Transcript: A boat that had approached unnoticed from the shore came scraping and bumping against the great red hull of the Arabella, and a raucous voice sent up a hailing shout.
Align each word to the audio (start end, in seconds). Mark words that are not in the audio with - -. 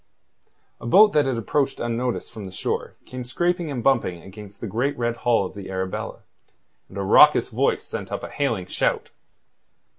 A 0.79 0.87
boat 0.87 1.13
that 1.13 1.27
had 1.27 1.37
approached 1.37 1.79
unnoticed 1.79 2.31
from 2.31 2.45
the 2.47 2.51
shore 2.51 2.95
came 3.05 3.23
scraping 3.23 3.69
and 3.69 3.83
bumping 3.83 4.23
against 4.23 4.59
the 4.59 4.65
great 4.65 4.97
red 4.97 5.15
hull 5.17 5.45
of 5.45 5.53
the 5.53 5.69
Arabella, 5.69 6.23
and 6.89 6.97
a 6.97 7.03
raucous 7.03 7.49
voice 7.49 7.83
sent 7.85 8.11
up 8.11 8.23
a 8.23 8.29
hailing 8.31 8.65
shout. 8.65 9.11